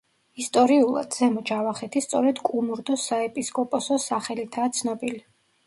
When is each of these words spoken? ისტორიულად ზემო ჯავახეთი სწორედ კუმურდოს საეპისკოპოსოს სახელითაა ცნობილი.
ისტორიულად 0.43 1.17
ზემო 1.17 1.43
ჯავახეთი 1.49 2.03
სწორედ 2.07 2.43
კუმურდოს 2.49 3.05
საეპისკოპოსოს 3.13 4.09
სახელითაა 4.15 4.77
ცნობილი. 4.83 5.25